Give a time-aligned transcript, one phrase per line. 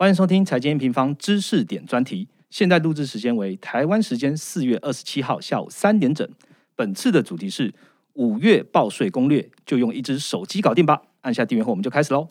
[0.00, 2.26] 欢迎收听财经平方知识点专题。
[2.48, 6.26] 现在录制时间为台湾时间四月二十七号下午三点整。
[6.74, 7.74] 本次的主题是
[8.14, 11.02] 五月报税攻略，就用一只手机搞定吧。
[11.20, 12.26] 按下订阅后，我们就开始喽。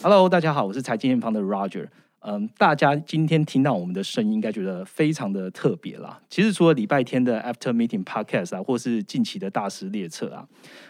[0.00, 1.88] Hello，大家好，我是财经平方的 Roger。
[2.28, 6.20] 嗯，大家今天听到我们的声音，应该觉得非常的特别啦。
[6.28, 10.48] 其实除了礼拜天的 After Meeting Podcast 啊，或是近期的大师列车啊，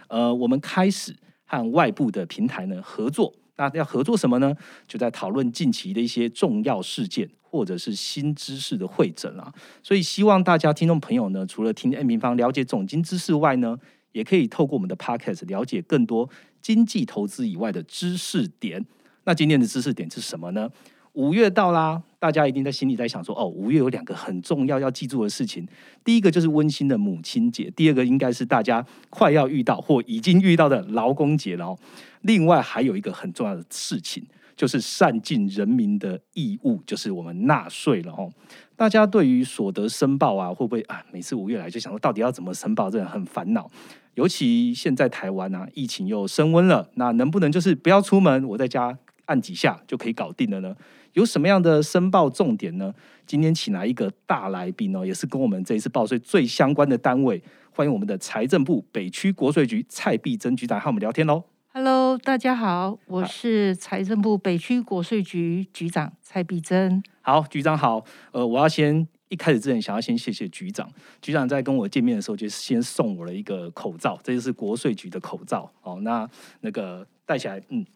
[0.08, 3.34] 呃，我们开始和外部的平台呢合作。
[3.56, 4.54] 那要合作什么呢？
[4.88, 9.52] 就在讨论近期的一些重要事件，或者是新知识的会诊啊。
[9.82, 13.76] 所以希望大家听众朋友呢，除了听 N 平方了解总经知识外呢，
[14.12, 16.30] 也可以透过我们的 Podcast 了解更多
[16.62, 18.86] 经济投资以外的知识点。
[19.24, 20.70] 那今天的知识点是什么呢？
[21.16, 25.66] 五月到啦，大家一定在心里在想说，哦，五月有两个很重要要记住的事情。
[26.04, 31.78] 第一个就是温馨的母亲节，第二个应该是大家快要遇到或已经遇到的劳工节了哦。
[32.20, 38.30] 另外还有一个很重要的事情，就是善尽人民的义务，就是我们纳税了哦。
[38.76, 41.02] 大家对于所得申报啊，会不会啊？
[41.10, 43.70] 每次五月来就想说，到底要怎么申报，真的很烦恼。
[44.16, 50.76] 尤其现在台湾啊，疫情又升温了，那能不能就是不要出门，我在家按几下就可以搞定了呢？
[51.16, 52.94] 有什么样的申报重点呢？
[53.24, 61.42] 今天请来一个大来宾哦，也是跟我们这一次报税最相关的单位，欢迎我们的财政部北区国税局蔡碧珍局长和我们聊天喽。
[61.72, 67.02] Hello，大家好，我是财政部北区国税局局长蔡碧珍。
[67.22, 68.04] 好，局长好。
[68.32, 70.86] 呃，我要先一开始之前想要先谢谢局长，
[71.22, 75.98] 局长在跟我见面的时候就先送我了一个口罩，这就是国税局的口罩哦。
[76.02, 76.28] 那
[76.60, 77.86] 那个戴起来，嗯。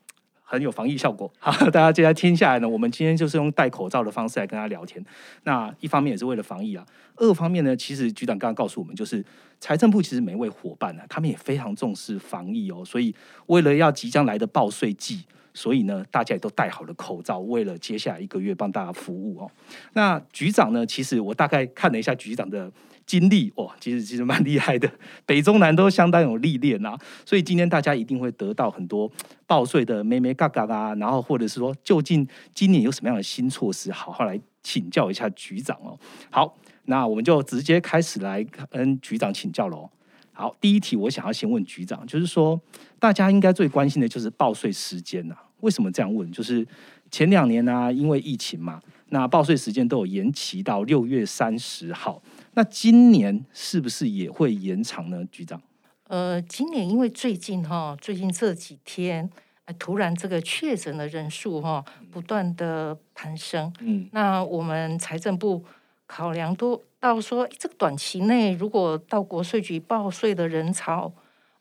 [0.50, 1.32] 很有防疫效果。
[1.38, 5.00] 好，大家接下来听下来呢，我们今天就是用戴口罩的方式来跟他聊天。
[5.44, 6.84] 那一方面也是为了防疫啊，
[7.14, 9.24] 二方面呢，其实局长刚刚告诉我们，就是
[9.60, 12.84] 财政部其实每一位伙伴呢，他们也非常重视防疫哦。
[12.84, 13.14] 所以
[13.46, 19.48] 为了要即将来的报税季，所以呢，大家也都戴好了口罩，为了接下来一个月帮大家服务哦。
[19.92, 22.68] 那局长呢，其实我大概看了一下局长的。
[23.10, 24.88] 经历哦，其实其实蛮厉害的，
[25.26, 29.10] 北中南都相当有历练啊，所以今天大家一定会得到很多
[29.48, 35.98] 报税的咩咩嘎嘎啊，然后或者是说，究竟今年有什么样的新措施，好好来请教一下局长哦。
[36.30, 39.90] 好，那我们就直接开始来跟局长请教喽。
[40.32, 42.60] 好，第一题我想要先问局长，就是说
[43.00, 45.34] 大家应该最关心的就是报税时间呐？
[45.62, 46.30] 为什么这样问？
[46.30, 46.64] 就是
[47.10, 52.22] 前两年呢，因为疫情嘛，那报税时间都有延期到六月三十号。
[52.54, 55.60] 那今年是不是也会延长呢，局长？
[56.08, 59.30] 呃，今年因为最近哈，最近这几天，
[59.78, 63.72] 突然这个确诊的人数哈，不断的攀升。
[63.78, 65.64] 嗯，那我们财政部
[66.08, 71.12] 考量都到说，这个短期内如果到国税局报税的人潮，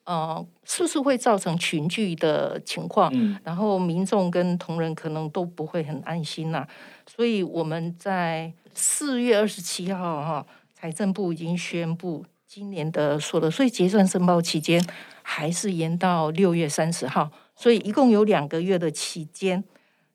[0.05, 3.11] 呃，是不是会造成群聚的情况？
[3.13, 6.67] 嗯，然后民众跟同仁可能都不会很安心呐。
[7.05, 10.43] 所以我们在四月二十七号哈。
[10.81, 14.81] 财政部已经宣布，今年的所得税结算申报期间
[15.21, 19.61] 还是延到六月三十号，所以一共有两个月的期间。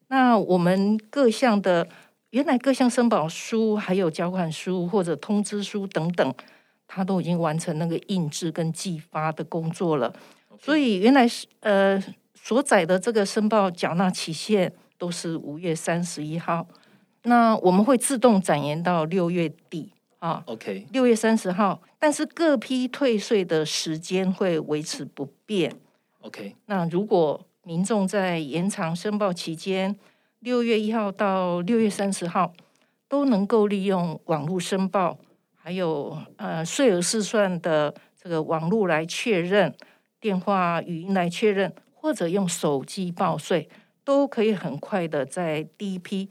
[0.08, 1.86] 那我们各项的
[2.30, 6.34] 原来各项申报书、还有缴款书或者通知书等等，
[6.88, 10.14] 它都已经完成那个印制跟寄发的工作了。
[10.58, 16.66] 所以原来是呃所载的这个申报缴纳期限都是五月三十一号，
[17.24, 19.90] 那我们会自动展延到六月底。
[20.24, 25.70] 啊，OK，六月三十号，但是各批退税的时间会维持不变。
[26.22, 29.94] OK，那如果民众在延长申报期间，
[30.38, 32.54] 六月一号到六月三十号
[33.06, 35.18] 都能够利用网络申报，
[35.54, 39.74] 还有呃税额试算的这个网络来确认，
[40.18, 43.68] 电话语音来确认，或者用手机报税，
[44.02, 46.30] 都可以很快的在第一批，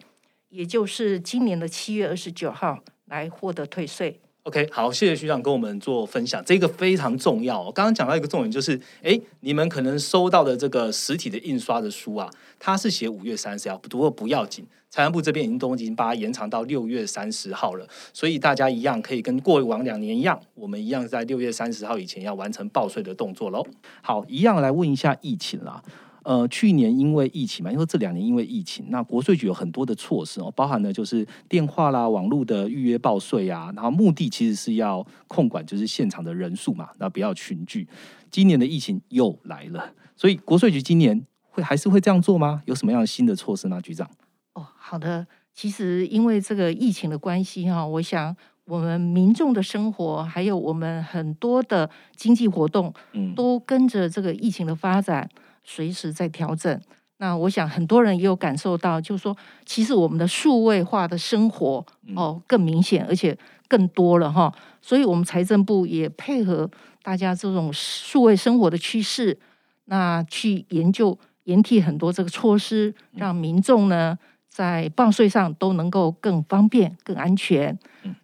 [0.49, 2.79] 也就是今年的七月二十九号。
[3.13, 4.19] 来获得退税。
[4.41, 7.72] OK，好，谢谢徐长跟我们做分享，这个非常重要。
[7.72, 12.29] 刚刚讲到一个重点，就是哎，你们可能收到的这个实体的印刷的书啊，
[12.59, 23.66] 它是写五月三十号，不过不要紧，财政部这边已经都已经把它延长到六月三十号了，所以大家一样可以跟过往两年一样，我们一样在六月三十号以前要完成报税的动作喽。
[24.02, 25.82] 好，一样来问一下疫情啦。
[26.23, 37.87] 呃，去年因为疫情嘛，因为这两年因为疫情，那国税局有很多的措施哦，包含了就是电话啦、网络的预约报税啊，然后目的其实是要控管就是现场的人数嘛，那不要群聚。
[38.31, 42.64] 今年的疫情又来了，所以国税局今年会还是会这样做吗？
[42.66, 44.09] 有什么样的新的措施吗，局长？
[44.53, 48.35] 哦，好的，其实因为这个疫情的关系哈，我想
[48.66, 55.29] 我们民众的生活，还有我们很多的经济活动，嗯，都跟着这个疫情的发展，
[55.63, 56.81] 随时在调整。
[57.17, 63.37] 那我想很多人也有感受到，就是说，其实我们的数位化的生活哦更明显，而且
[63.67, 64.53] 更多了哈。
[64.81, 66.69] 所以，我们财政部也配合
[67.01, 69.37] 大家这种数位生活的趋势，
[69.85, 74.17] 那去研究研替很多这个措施，让民众呢。
[74.55, 77.75] 在报税上都能够更方便、更安全。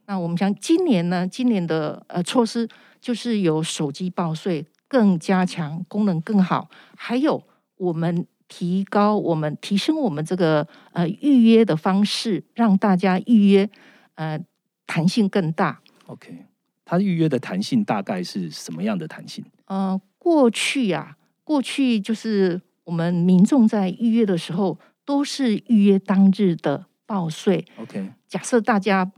[0.06, 2.70] 那我们想今年呢，今年的呃措施
[3.02, 7.42] 就是有手机报税更加强，功能更好，还有
[7.78, 13.70] 我们提高、我们提升我们这个呃预约的方式，让大家预约
[14.16, 14.38] 呃
[14.86, 15.80] 弹性更大。
[16.08, 16.46] OK，
[16.84, 19.46] 它预约的弹性大概是什么样的弹性？
[19.68, 21.16] 呃，过去呀，
[21.46, 24.78] 过去就是我们民众在预约的时候。
[25.06, 27.66] 都是预约当日的报税。
[27.78, 29.12] OK，假设大家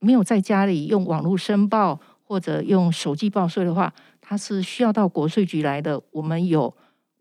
[0.00, 3.94] 没有在家里用网络申报或者用手机报税的话，
[4.28, 5.98] 它是需要到国税局来的。
[6.10, 6.74] 我们有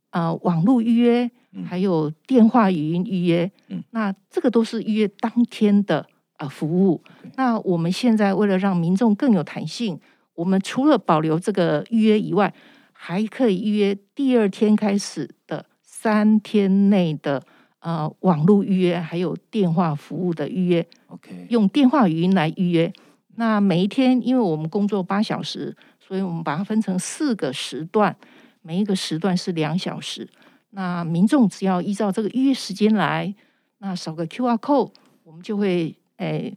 [0.09, 1.31] 呃网络预约，
[1.65, 3.49] 还有电话语音预约。
[3.69, 6.05] 嗯，那这个都是预约当天的
[6.37, 7.01] 呃服务。
[7.37, 9.97] 那我们现在为了让民众更有弹性，
[10.35, 12.53] 我们除了保留这个预约以外，
[12.91, 17.41] 还可以预约第二天开始的三天内的。
[17.79, 22.91] 呃，网络预约还有电话服务的预约，OK，用电话语音来预约。
[23.35, 25.73] 那每一天，因为我们工作八小时，
[26.07, 28.15] 所以我们把它分成四个时段，
[28.61, 30.29] 每一个时段是两小时。
[30.69, 33.33] 那民众只要依照这个预约时间来，
[33.79, 34.91] 那扫个 QR code，
[35.23, 36.55] 我们就会诶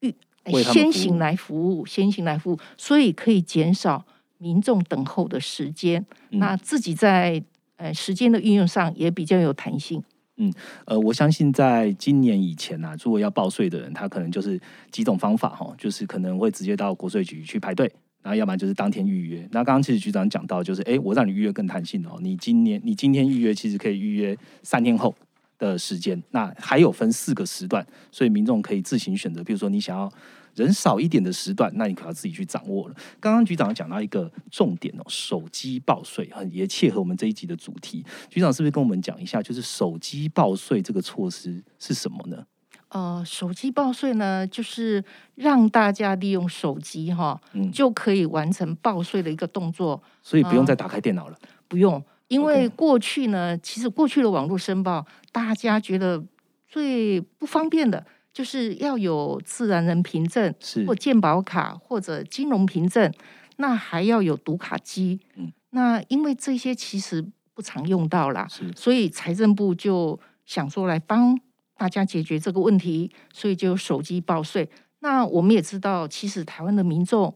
[0.00, 0.14] 预
[0.62, 4.04] 先行来服务，先行来服务，所以可以减少
[4.38, 6.04] 民众等候的时间。
[6.30, 7.42] 那自己在
[7.76, 10.02] 呃时间的运用上也比较有弹性。
[10.36, 10.52] 嗯，
[10.84, 14.60] 呃，我相信在今年以前呐，如果要报税的人，他可能就是
[14.92, 17.92] 几种方法哈，就是可能会直接到国税局去排队，
[18.22, 19.48] 然后要不然就是当天预约。
[19.52, 25.14] 那刚刚其实局长讲到，就是哎，我让你预约更弹性哦，你今年你今天预约，其实可以预约三天后
[25.58, 30.12] 的时间，那还有分四个时段，所以民众可以自行选择，比如说你想要。
[30.54, 32.94] 人少一点的时段，那你可要自己去掌握了。
[33.20, 38.04] 刚刚局长讲到一个重点哦，手机报税很也切合我们这一集的主题。
[38.28, 42.44] 局长是不是跟我们讲一下，就是手机报税这个措施是什么呢？
[42.88, 45.04] 呃，手机报税呢，就是
[45.34, 47.40] 让大家利用手机哈，
[47.72, 51.36] 就可以完成报税的一个动作，所以不用再打开电脑了。
[51.68, 56.24] 不用，因为过去呢，其实过去的网络申报，大家觉得
[56.66, 58.04] 最不方便的。
[58.30, 60.54] 就是要有自然人凭证，
[60.86, 63.12] 或健保卡，或者金融凭证，
[63.56, 65.18] 那还要有读卡机。
[65.34, 68.46] 嗯，那因为这些其实不常用到啦，
[68.76, 71.36] 所以财政部就想说来帮
[71.78, 74.68] 大家解决这个问题，所以就手机报税。
[74.98, 77.34] 那我们也知道，其实台湾的民众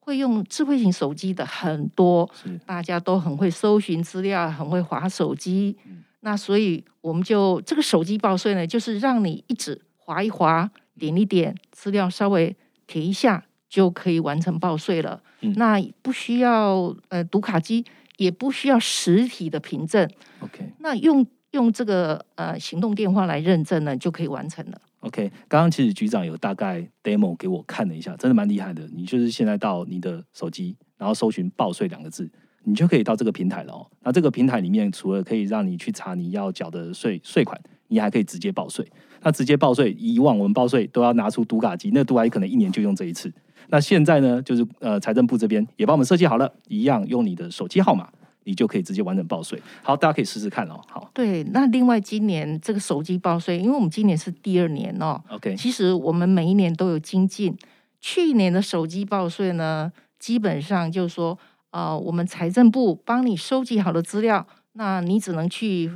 [0.00, 2.30] 会用智慧型手机的很多，
[2.66, 5.78] 大家都很会搜寻资料，很会划手机。
[6.20, 9.80] 那所以我们就这个手机报税呢，就是让你一直。
[10.06, 12.54] 划一划，点一点，资料稍微
[12.86, 15.22] 填一下，就可以完成报税了。
[15.56, 17.82] 那不需要呃读卡机，
[18.18, 20.06] 也不需要实体的凭证。
[20.40, 24.80] OK，那用用这个呃行动电话来认证呢，就可以完成了。
[25.00, 28.86] OK，刚刚其实局长有大概 demo 给我看了一下，真的蛮厉害的。
[28.92, 32.30] 你就是现在到你的手机，然后搜寻“报税”两个字，
[32.64, 33.86] 你就可以到这个平台了哦。
[34.02, 37.58] 那这个平台里面，除了可以让你去查你要缴的税税款。
[37.88, 38.84] 你还可以直接报税，
[39.22, 43.32] 那直接报税，以往我们报税都要拿出读卡机，那读卡机可能一年就用这一次。
[43.68, 48.08] 那现在呢，就是呃财政部这边也帮我们设计好了，一样用你的手机号码，
[48.44, 49.60] 你就可以直接完整报税。
[49.82, 50.80] 好，大家可以试试看哦。
[50.88, 57.56] 好，对，那另外今年这个手机报税，因为我们今年是第二年哦，OK，其实我们每一年都有精进。
[58.00, 61.38] 去年的手机报税呢，基本上就是说，
[61.70, 65.90] 呃，我们财政部帮你收集好的资料，那你只能去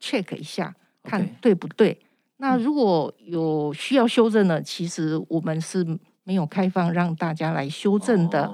[0.00, 0.74] check 一下。
[1.04, 1.98] 看对不对？
[2.36, 5.84] 那如果有需要修正的，其实我们是
[6.22, 8.48] 没有开放让大家来修正的。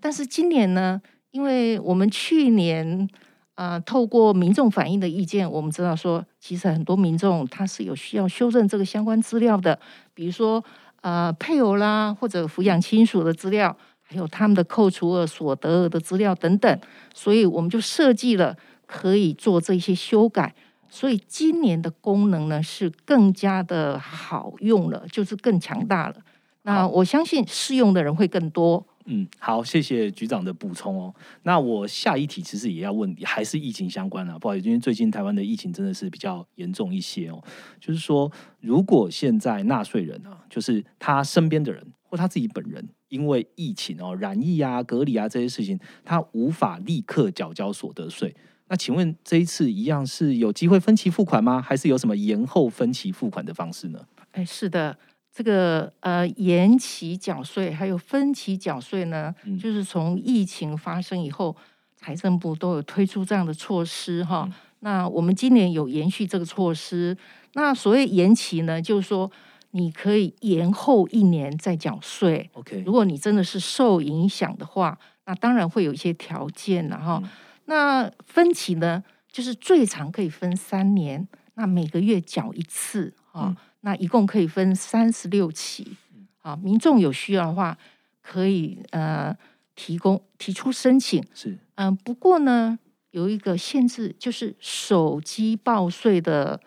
[0.00, 1.00] 但是今年呢，
[1.34, 3.08] 因为我们去年
[3.56, 9.76] 啊，透过民众反映的意见，我们知道说，其实很多民众他是有需要修正这个相关资料的，
[10.14, 10.64] 比如说
[11.00, 16.80] 呃配偶啦，或者抚养亲属的资料，还有他们的扣除额、所得额的资料等等，
[17.12, 20.54] 所以我们就设计了可以做这些修改。
[20.88, 26.14] 所以今年的功能呢是更加的好用了，就是更强大了。
[26.62, 28.86] 那我相信试用的人会更多。
[29.06, 31.14] 嗯，好，谢谢局长的补充哦。
[31.42, 34.38] 那我下一题其实也要问，还是疫情相关啊？
[34.38, 37.42] 不好意思，因为最近台湾的疫情真的是比较严重一些哦。
[37.78, 48.34] 就是说，如果现在纳税人啊，就是他身边的人或他自己本人，因为疫情哦染疫啊、隔离啊这些事情，他无法立刻缴交所得税。
[48.68, 51.60] 那请问这一次一样是有机会分期付款吗？
[51.60, 54.00] 还是有什么延后分期付款的方式呢？
[54.32, 54.96] 哎，是的。
[55.34, 61.56] 这个呃延期缴税还有分期缴税呢，就是从疫情发生以后，
[61.96, 64.48] 财政部都有推出这样的措施哈。
[64.78, 67.16] 那我们今年有延续这个措施。
[67.54, 69.28] 那所谓延期呢，就是说
[69.72, 72.48] 你可以延后一年再缴税。
[72.52, 77.20] OK，如果你真的是受影响的话，那当然会有一些条件了哈。
[77.64, 83.56] 那分期呢，就是最长可以分三年，那每个月缴一次啊。
[83.84, 85.94] 那一共可以分三十六期，
[86.40, 87.76] 啊，民众有需要的话，
[88.22, 89.36] 可以呃
[89.74, 91.22] 提供提出申请。
[91.34, 92.78] 是，嗯，不过呢，
[93.10, 96.58] 有一个限制，就是手机报税的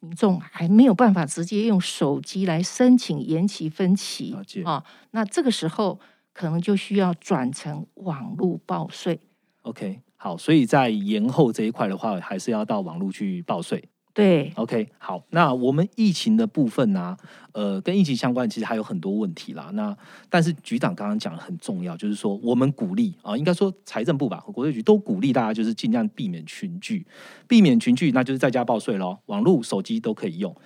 [0.00, 4.84] 民众还没有办法直接用手机来申请延期分期啊。
[5.12, 5.98] 那这个时候
[6.34, 9.18] 可能就需要转成网络报税。
[9.62, 13.88] OK，好，所以在延后这一块的话，还是要到网络去报税。
[14.16, 17.14] 对，OK，好，那我们疫情的部分呢？
[17.52, 19.68] 呃，跟疫情相关，其实还有很多问题啦。
[19.74, 19.94] 那
[20.30, 27.06] 但是局长刚刚讲的很重要，就是说我们鼓励啊，应该说财政部吧和国税局都鼓励大家，就是尽量避免群聚，
[27.46, 30.56] 避免群聚，那就是在家报税咯，网络、手机都可以用。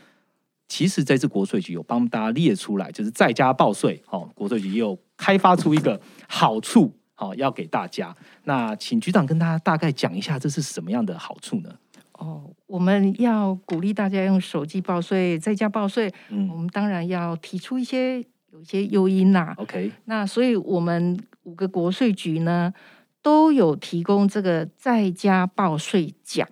[0.69, 8.15] 其实这次国税局有帮大家列出来，就是在家报税，哦，国税局也有开发出一个好处，好要给大家。
[8.45, 11.75] 那请局长跟大家大概讲一下，这是什么样的好处呢？
[12.21, 16.13] 哦，我们要鼓励大家用手机报税，在家报税。
[16.29, 18.21] 嗯，我们当然要提出一些
[18.53, 19.55] 有一些诱因呐。
[19.57, 22.75] OK，那所以我们五个国税局呢
[23.23, 26.47] 都有提供这个在家报税奖。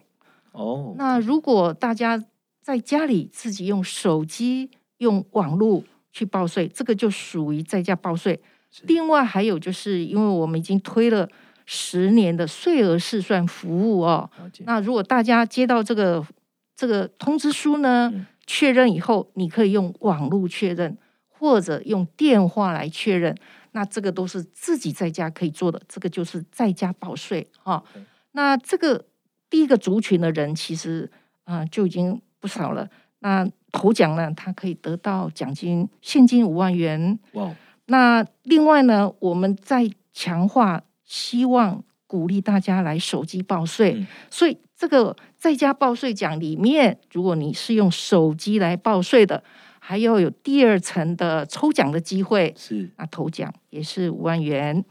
[0.52, 2.24] 哦，那如果大家
[2.62, 8.40] 在家里自己用手机、用网络去报税，这个就属于在家报税。
[8.84, 11.28] 另外还有就是，因为我们已经推了。
[11.70, 16.26] 十年的税额试算服务哦，那如果大家接到这个
[16.74, 18.10] 这个通知书呢，
[18.46, 20.96] 确认以后，你可以用网络确认
[21.28, 23.36] 或者用电话来确认，
[23.72, 27.84] 那这个都是自己在家可以做的，这个就是在家报税哈。
[28.32, 29.04] 那这个
[29.50, 31.10] 第一个族群的人其实
[31.44, 32.88] 啊就已经不少了。
[33.18, 37.18] 那头奖呢，他可以得到奖金现金五万元。
[37.32, 37.54] 哇！
[37.84, 40.82] 那另外呢，我们在强化。
[41.08, 49.42] 希望鼓励大家来手机报税，所以这个在家报税奖里面，如果你是用手机来报税的，
[49.78, 52.54] 还要有第二层的抽奖的机会。
[52.56, 54.84] 是，啊头奖也是五万元。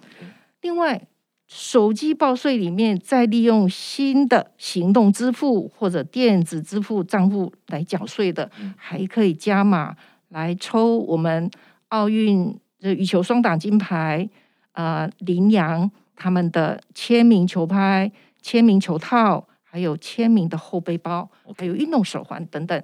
[0.62, 1.08] 另外，
[1.48, 9.96] 手机报税里面再利用新的行动支付或者电子支付账户来缴税的，还可以加码
[10.30, 11.50] 来抽我们
[11.90, 14.28] 奥运的羽球双打金牌
[14.74, 15.90] 啊，羚羊。
[16.18, 22.84] 他们的签名球拍、签名球套，还有签名的后背包，还有运动手环等等。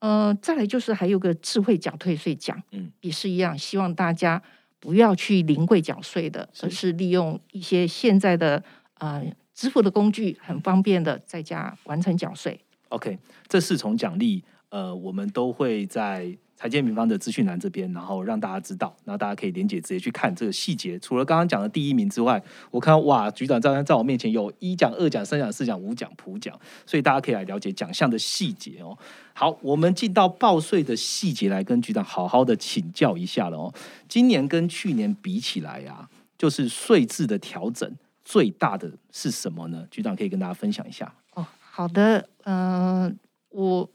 [0.00, 4.40] 呃，再来就是还有个智慧缴退税奖，嗯，也是一样，希望大家
[4.78, 8.62] 不要去临柜缴税的，而是利用一些现在的
[8.98, 9.24] 呃
[9.54, 12.60] 支付的工具，很方便的在家完成缴税。
[12.90, 16.36] OK，这四重奖励，呃，我们都会在。
[16.64, 20.98] 台建平方的资讯栏这边，然后让大家知道，然后大家可以连接直接去看这个细节。
[20.98, 28.96] 除了刚刚讲的第一名之外，我看到哇，局长在在我面前有一奖、二奖、三奖、四奖、五奖、普奖，所以大家可以来了解奖项的细节哦。
[29.34, 33.74] 好，我们进到报税的细节来跟局长好好的请教一下了哦。
[34.08, 37.94] 今年跟去年比起来呀，就是税制的调整
[38.24, 39.86] 最大的是什么呢？
[39.90, 41.46] 局长可以跟大家分享一下哦。
[41.60, 43.14] 好的，嗯，
[43.50, 43.90] 我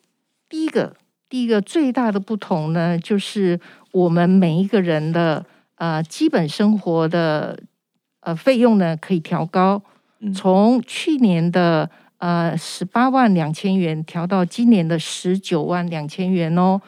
[0.47, 0.95] 第一个。
[1.29, 3.59] 第一个最大的不同呢，就是
[3.91, 5.45] 我们每一个人的
[5.75, 7.57] 呃基本生活的
[8.21, 9.81] 呃费用呢可以调高，
[10.33, 16.81] 从去年的呃十八万两千元调到今年的十九万两千元哦。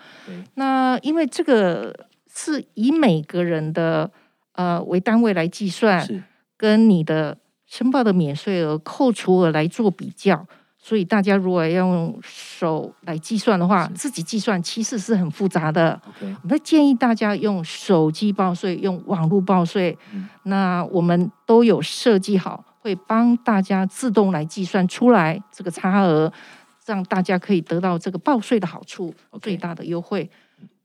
[0.55, 4.09] 那因为这个是以每个人的
[4.53, 6.05] 呃为单位来计算，
[6.57, 10.47] 跟你的申报的免税额、扣除额来做比较。
[10.83, 16.01] 所以大家如果要用手来计算的话，自己计算其实是很复杂的。
[16.41, 19.95] 我们建议大家用手机报税，用网络报税。
[20.43, 26.33] 那我们都有设计好，会帮大家自动来计算出来这个差额，
[26.87, 30.27] 让大家可以得到这个报税的好处，最大的优惠。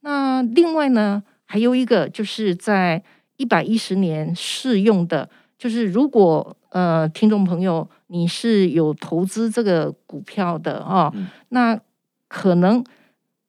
[0.03, 3.03] 那另外呢，还有一个就是在
[3.39, 11.13] 一百一十年适用的，就是如果呃，听众朋友你是有投资这个股票的啊，
[11.49, 11.79] 那
[12.29, 12.85] 可能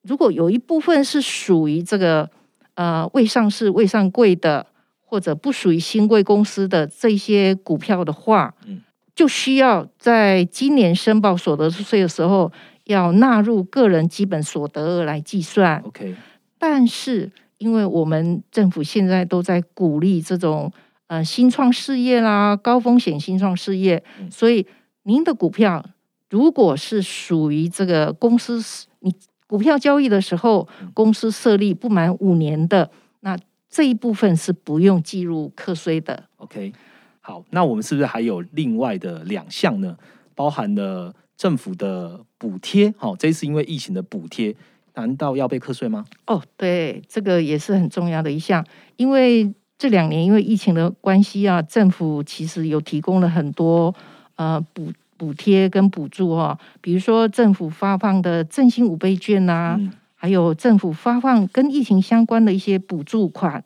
[0.04, 2.30] 如果有一部分是属于这个
[2.76, 4.66] 呃未上市、未上柜的，
[5.02, 8.82] 或者不属于新贵公司的这些股票的话，嗯，
[9.14, 12.52] 就需要在今年申报所得税的时候
[12.86, 15.82] 要纳入个人基本所得额来计算。
[15.86, 16.16] OK，
[16.58, 17.32] 但是。
[17.60, 20.72] 因为我们政府现在都在鼓励这种
[21.08, 24.66] 呃新创事业啦，高风险新创事业，所以
[25.04, 25.84] 您的股票
[26.30, 28.62] 如果是属于这个公司，
[29.00, 29.14] 你
[29.48, 33.38] 股票交易的时候公司设立不满五年的，那
[33.70, 36.26] 这一部分是不用计入课税的。
[36.38, 36.74] OK，
[37.22, 39.98] 好，那我们是不是还有另外的两项呢？
[40.36, 44.56] 包含了政府的补贴，好，这次因为疫情的补贴。
[44.96, 46.04] 难道要被课税吗？
[46.26, 48.66] 哦，对，这个也是很重要的一项。
[48.96, 53.94] 因为这两年因为疫情的关系啊，政府其实有提供了很多
[54.36, 59.80] 呃补补贴跟补助啊，比如说政府发放的振兴五倍券呐，
[60.16, 63.64] 还有政府发放跟疫情相关的一些补助款，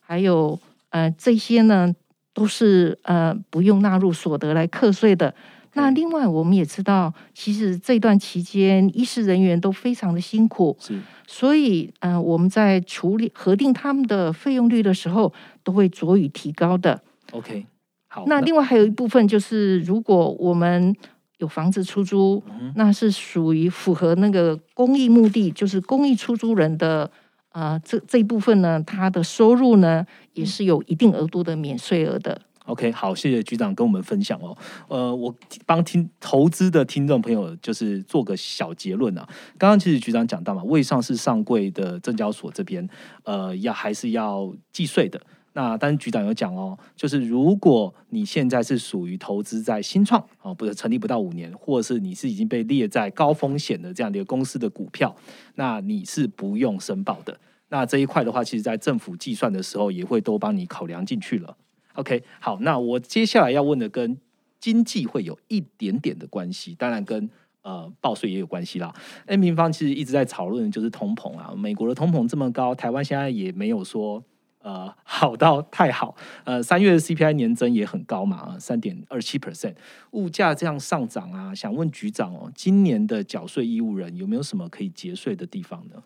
[0.00, 1.94] 还有呃这些呢
[2.32, 5.34] 都是呃不用纳入所得来课税的。
[5.74, 17.00] 那另外，我们也知道，其实这段期间，医师人员都非常的辛苦，是，所以，嗯，我们在处理核定他们的费用率的时候，都会酌予提高的。
[17.32, 17.64] OK，
[18.08, 18.24] 好。
[18.26, 20.94] 那另外还有一部分就是，如果我们
[21.38, 22.42] 有房子出租，
[22.74, 27.10] 那是属于符合那个公益目的，就是公益出租人的，
[27.52, 32.40] 呃，这这一部分呢，他的收入呢，也是有一定额度的免税额的。
[32.70, 34.56] OK，好，谢谢局长跟我们分享哦。
[34.88, 35.34] 呃，我
[35.66, 39.28] 帮听投资的听众朋友就是做个小结论啊。
[39.58, 42.88] 刚刚其实局长讲到嘛，未上市上柜的证交所这边，
[43.24, 45.20] 呃，要还是要计税的。
[45.52, 55.14] 那但是局长有讲哦，就是如果你现在是属于投资在新创哦，不是成立不到五年，或者是你是已经被列在高风险的这样的一个公司的股票，
[55.56, 57.36] 那你是不用申报的。
[57.68, 61.56] 那这一块的话，其实在政府计算的时候，也会都帮你考量进去了。
[61.94, 64.16] OK，好，那我接下来要问的跟
[64.58, 67.28] 经济会有一点点的关系，当然跟
[67.62, 68.94] 呃报税也有关系啦。
[69.26, 74.22] N 平方其实一直在讨论就是通膨啊，美国的通膨这么高，台湾现在也没有说
[74.62, 76.14] 呃好到太好。
[76.44, 79.74] 呃，三月的 CPI 年增也很高嘛，三点二七 percent，
[80.12, 86.02] 物价这样上涨啊，想问局长哦，今年的缴税义务人有没有什么可以节税的地方呢？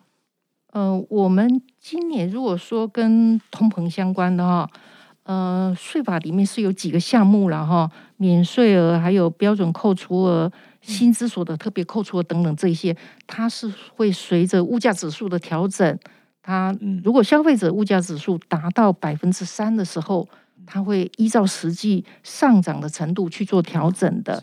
[0.72, 4.70] 呃，我们今年如果说跟通膨相关的哈。
[5.24, 12.94] 呃，税法里面是有几个项目了哈，免税额、还有标准扣除额、薪资所得特别扣除额等等这些，
[13.26, 15.98] 它是会随着物价指数的调整。
[16.42, 20.28] 它如果消费者物价指数达到百分之三的时候，
[20.66, 24.42] 它会依照实际上涨的程度去做调整的。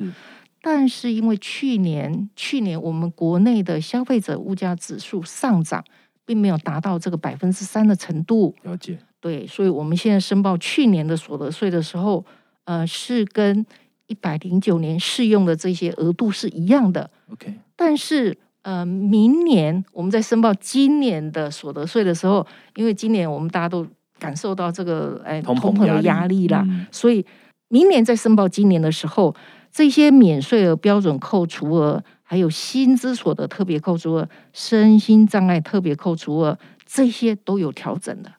[0.64, 5.84] 但是因为去年去年我们国内的消费者物价指数上涨，
[6.26, 8.56] 并没有达到这个百分之三的程度。
[8.64, 8.98] 了解。
[9.22, 12.26] 对，所以我们现在申报去年的所得税的时候，
[12.66, 13.64] 呃，是跟
[14.08, 17.10] 一百零九年适用的这些额度是一样的。
[17.32, 23.86] OK，但是呃，明年我们在申报今年的所得税的时候，因为今年我们大家都
[24.20, 27.26] 感受到这个哎通膨的压力啦，所以
[27.70, 29.36] 明年在申报今年的时候，
[29.72, 38.32] 这些免税额、标准扣除额，还有薪资所得特别扣除额、身心障碍特别扣除额，这些都有调整的。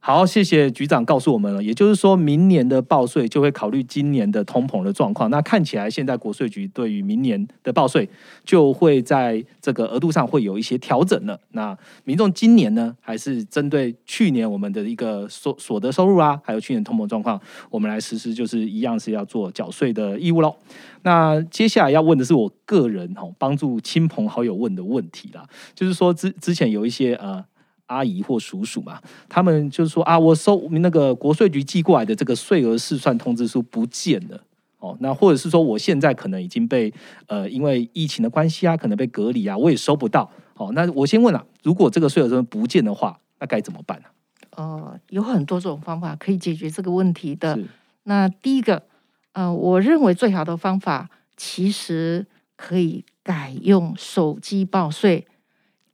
[0.00, 1.62] 好，谢谢局长告诉我们了。
[1.62, 5.28] 也就是说明年的报税就会考虑今年的通膨的状况。
[5.28, 8.08] 那看起来现在国税局对于明年的报税
[8.44, 11.38] 就会在这个额度上会有一些调整了。
[11.50, 20.56] 那民众今年呢，还是针对去年我们的一个所所得收入啊，还有去年通膨状况，我们来实施就是一样是要做缴税的义务喽。
[21.02, 27.44] 那接下来要问的是我个人哈，帮助亲朋好友问的问题啦，就是说之之前有一些呃。
[27.88, 28.98] 阿姨或叔叔嘛，
[29.28, 34.40] 他们就是说啊，我收那个国税局寄过来的这个税额试算通知书不见了
[34.78, 36.92] 哦，那或者是说我现在可能已经被
[37.26, 40.70] 呃因为疫情的关系啊，可能被隔离啊，我也收不到哦。
[40.72, 44.04] 那我先问了，如果这个税额真不见的话，那该怎么办呢？
[44.56, 47.58] 呃，有很多种方法可以解决这个问题的。
[48.04, 48.82] 那第一个，
[49.32, 55.26] 呃，我认为最好的方法其实可以改用手机报税。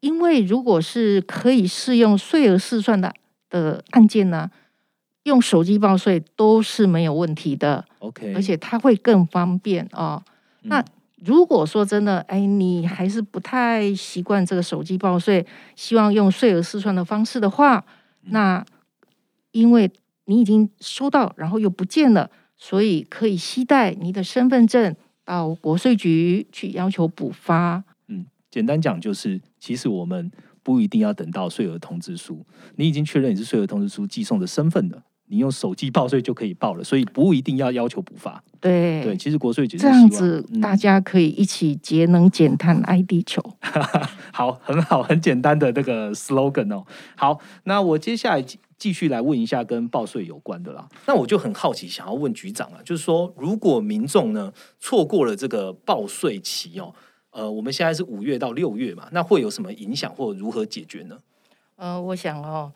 [0.04, 3.10] 因为如果是可以适用税额试算的
[3.48, 4.50] 的案件呢，
[5.22, 7.82] 用手机报税都是没有问题的。
[8.00, 10.22] OK，而且它会更方便哦。
[10.64, 10.84] 那
[11.24, 17.82] 如果说真的，哎，你还是不太习惯这个手机报税，希望用税额试算的方式的话，
[18.24, 18.62] 那
[19.52, 19.90] 因为
[20.26, 27.84] 你已经收到，然后又不见了，所以可以携带你的身份证到国税局去要求补发。
[28.54, 30.30] 嗯，简单讲就是，其实我们
[30.62, 35.02] 不一定要等到税额通知书，你已经确认你是税额通知书寄送的身份的。
[35.26, 38.44] 你用手机报税就可以报了，所以不一定要要求补发。
[38.60, 43.42] 对对，其实国税局这样子，大家可以一起节能减碳爱地球。
[44.32, 46.84] 好，很好，很简单的那个 slogan 哦。
[47.16, 48.44] 好，那我接下来
[48.76, 50.86] 继续来问一下跟报税有关的啦。
[51.06, 56.94] 那我就很好奇，想要问局长啊，就是说，如果民众呢错过了这个报税期哦，
[57.34, 61.18] 呃，我们现在是五月到六月嘛，那会有什么影响或如何解决呢？
[61.76, 62.72] 呃，我想哦，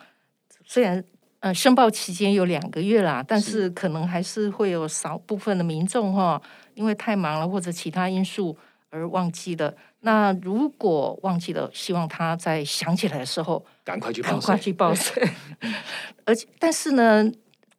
[0.64, 1.02] 虽然。
[1.40, 6.42] 呃，申报期间有两个月啦，但是可能还是会有少部分的民众哈，
[6.74, 8.56] 因为太忙了或者其他因素
[8.90, 9.72] 而忘记了。
[10.00, 15.22] 那如果忘记了，希望他在想起来的时候赶快去赶快去报税。
[16.26, 17.30] 而且，但是呢，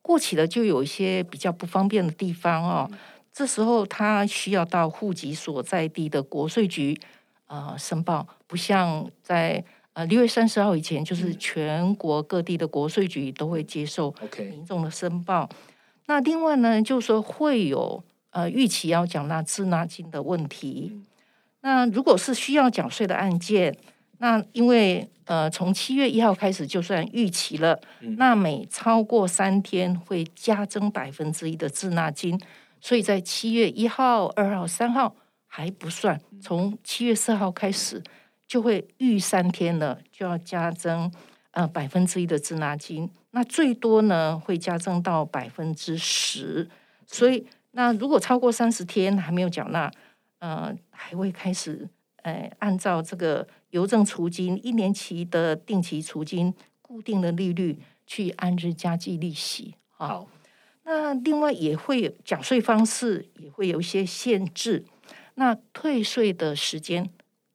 [0.01, 2.89] 过期了就有一些比较不方便的地方哦。
[3.39, 6.99] 这时候他需要到户籍所在地的国税局
[7.45, 9.63] 啊申报，不像在。
[9.93, 15.49] 呃，六月三十号以前，就是全国各地的国税局都会接受民众的申报。
[16.05, 21.01] 那另外呢，就是说会有呃预期要缴纳滞纳金的问题。
[21.61, 23.75] 那如果是需要缴税的案件，
[24.19, 27.77] 那因为呃从七月一号开始就算预期了，
[28.17, 32.39] 那每超过三天会加征百分之一的滞纳金，
[32.81, 35.15] 所以在七月一号、二号、三号
[35.45, 38.03] 还不算，从七月四号开始。
[38.49, 41.11] 就会预三天了，就要加增
[41.51, 46.67] 呃百分之一的滞纳金，那最多呢会加增到百分之十，
[47.05, 49.91] 所以那如果超过三十天还没有缴纳，
[50.39, 51.87] 呃还会开始
[52.23, 59.75] 呃按照这个邮政储金一年期的定期储金固定的利率去按日加计利息。
[59.89, 60.27] 好，
[60.89, 64.83] 那另外也会缴税方式也会有一些限制，
[65.35, 67.07] 那退税的时间。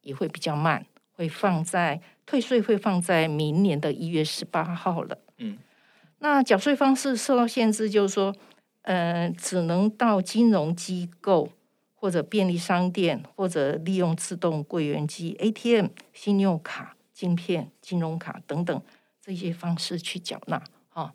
[0.04, 0.84] 也会比较慢，
[1.16, 5.16] 会放在退税会放在明年的一月十八号了。
[5.38, 5.56] 嗯，
[6.18, 8.36] 那缴税方式受到限制，就是说，
[8.82, 11.48] 呃，只能到金融机构
[11.94, 18.82] 或者便利商店，或者利用自动柜员机、ATM、信用卡、晶片、金融卡等等
[19.22, 20.62] 这些方式去缴纳。
[20.90, 21.14] 哈，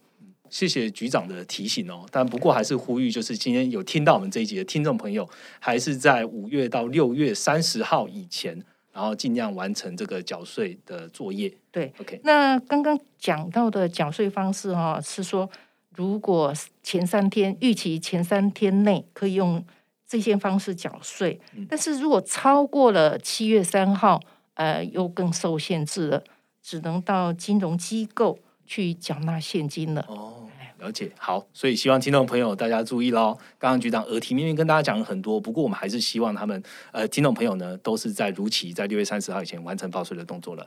[0.49, 2.05] 谢谢局长的提醒哦。
[2.11, 5.27] 但不过还是呼吁，就是今天有听到我们这一集的听众朋友，
[5.59, 8.63] 还是在五月到六月三十号以前。
[8.91, 11.53] 然后尽量完成这个缴税的作业。
[11.71, 12.19] 对，OK。
[12.23, 15.49] 那刚刚讲到的缴税方式哈，是说
[15.95, 16.51] 如果
[16.83, 19.63] 前三天预期前三天内可以用
[20.05, 24.19] 这些方式缴税，但是如果超过了七月三号，
[24.55, 26.23] 呃，又更受限制了，
[26.61, 28.37] 只能到金融机构
[28.69, 30.05] 去缴纳现金了。
[30.07, 30.45] 哦。
[30.77, 33.37] 了解好，所以希望听众朋友大家注意喽。
[33.57, 40.65] 刚刚局长耳提面命跟大家讲了很多，不过我们还是希望他们呃听众朋友呢都是在如期在六月三十号以前完成报税的动作了。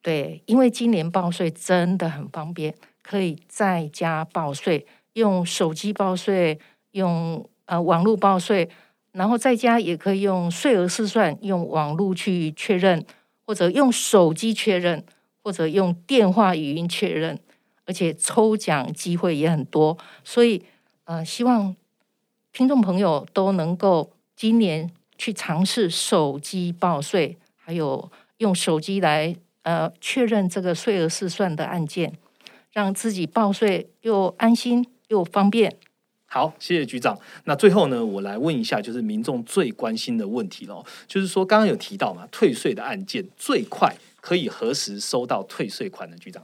[0.00, 6.56] 对，因为今年报税真的很方便，可以在家报税，用手机报税，
[6.92, 8.70] 用呃网络报税，
[9.10, 13.04] 然后在家也可以用税额试算，用网络去确认，
[13.44, 15.04] 或者用手机确认，
[15.48, 17.38] 或者用电话语音确认。
[17.86, 20.62] 而且抽奖机会也很多，所以
[21.04, 21.74] 呃，希望
[22.52, 32.12] 听众朋友都能够今年去尝试手机报税，还有用手机来呃确认这个税额试算的案件，
[32.72, 35.74] 让自己报税又安心又方便。
[36.26, 37.18] 好，谢谢局长。
[37.44, 43.96] 那最后呢，我来问一下，就是民众最关心的问题喽，就是说刚刚有提到嘛，退税的案件最快
[44.28, 46.16] 可以何时收到退税款呢？
[46.18, 46.42] 局长？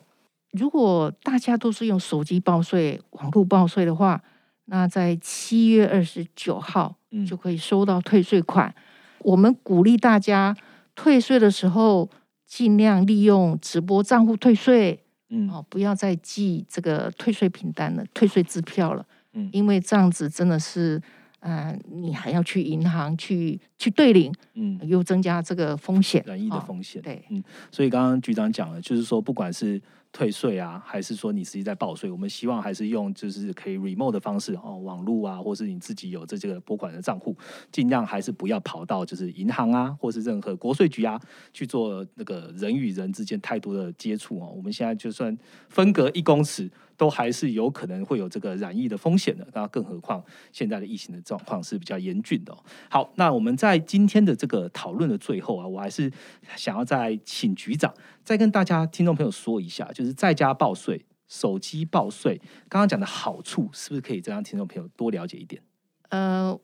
[0.52, 4.22] 如果大家都是用手机报税、网络报税的话，
[4.64, 6.96] 那在七月二十九号
[7.28, 8.74] 就可以收到退税款。
[9.18, 10.56] 我们鼓励大家
[10.94, 12.08] 退税的时候，
[12.46, 21.02] 尽量利用直播账户退税，嗯，哦，不要再寄这个退税凭单了、退税支票了，嗯，因为这样子真的是，
[21.44, 29.78] 呃，你还要去银行去去兑领，嗯，又增加这个风险，软易的风险，对，嗯，所以刚刚局长讲了，就是说不管是
[30.10, 32.10] 退税啊，还是说你实际在报税？
[32.10, 37.36] 我们希望还是用就是可以 remote 的方式哦，网络啊，或是你自己有这这个拨款的账户，
[37.70, 41.20] 尽量还是不要跑到就是银行啊，或是任何国税局啊
[41.52, 44.50] 去做那个人与人之间太多的接触哦。
[44.56, 45.36] 我们现在就算
[45.68, 46.70] 分隔一公尺。
[46.96, 52.56] 都还是有可能会有这个染疫的风险的，那更何况现在的疫情的状况是比较严峻的。
[52.88, 56.10] 好，那我们在今天的这个讨论的最后啊，我还是
[56.56, 65.62] 想要再请局长再跟大家听众朋友说一下，就是在家报税手机报税，刚刚讲的好处是不是可以再让听众朋友多了解一点？
[66.10, 66.56] 呃，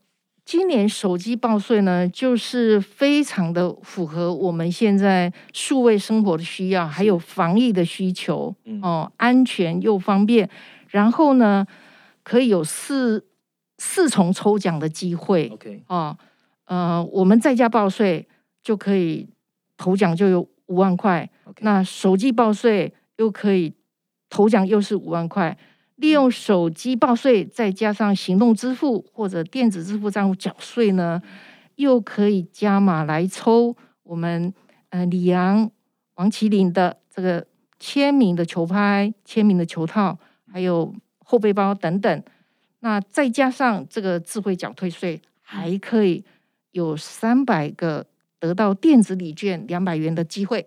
[0.50, 10.50] 今年手机报税呢，就是非常的符合我们现在数位生活的需要，还有防疫的需求哦，安全又方便。
[10.88, 11.64] 然后呢，
[12.24, 13.24] 可以有四
[13.78, 15.48] 四重抽奖的机会。
[15.52, 16.18] OK，哦，
[16.64, 18.26] 呃，我们在家报税
[18.60, 19.28] 就可以
[19.76, 23.72] 头奖就有五万块，那手机报税又可以
[24.28, 25.56] 头奖又是五万块。
[26.00, 31.22] 利用手机报税，再加上行动支付或者电子支付账户缴税呢，
[31.76, 34.52] 又可以加码来抽我们
[34.88, 35.70] 呃李阳、
[36.14, 37.46] 王麒麟的这个
[37.78, 40.18] 签名的球拍、签名的球套，
[40.50, 42.22] 还有后背包等等。
[42.80, 46.24] 那再加上这个智慧缴退税，还可以
[46.70, 48.06] 有三百个
[48.38, 50.66] 得到电子礼券两百元的机会。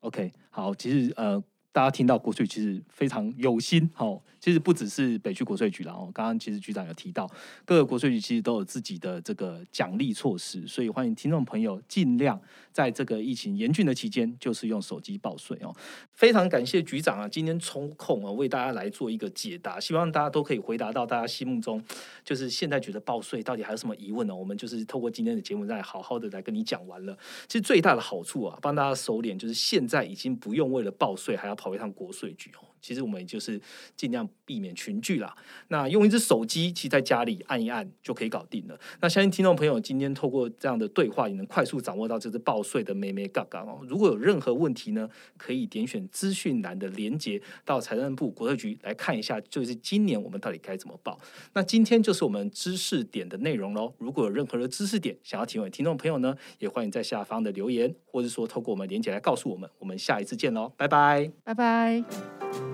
[0.00, 1.42] OK，好，其实呃，
[1.74, 4.22] 大家听到国税其实非常有心，好。
[4.38, 7.26] 其实不只是北区国税局了哦，刚刚其实局长有提到，
[7.64, 12.38] 各个国税局其实都有自己的这个奖励措施，所以欢迎听众朋友尽量
[12.70, 15.74] 在这个疫情严峻的期间，就是用手机报税哦。
[16.12, 21.82] 非常感谢局长啊，今天抽空啊为大家来做一个解答，希望大家都可以回答到大家心目中
[22.22, 24.36] 就是现在觉得报税到底还有什么疑问呢？
[24.36, 27.16] 我们就是透过今天的节目再好好的来跟你讲完了。
[27.48, 32.73] 其实最大的好处啊，帮大家收敛，就是现在已经不用为了报税还要跑一趟国税局哦。
[32.84, 33.58] 其实我们也就是
[33.96, 35.34] 尽量避免群聚啦。
[35.68, 38.78] 那用一只手机，其实在家里按一按就可以搞定了。
[39.00, 43.80] 那相信听众朋友今天透过这样的对话，也能快速掌握到这只报税的美美嘎嘎哦。
[43.88, 51.18] 如果有任何问题呢，可以点选资讯栏的连接到财政部国税局来看一下，就是今年我们到底该怎么报。
[51.54, 53.94] 那今天就是我们知识点的内容喽。
[53.98, 59.70] 如果有任何的知识点想要提问听众朋友呢，也欢迎在下方的留言，或者说透过我们连接来告诉我们。
[59.78, 62.73] 我们下一次见喽，拜拜，拜拜。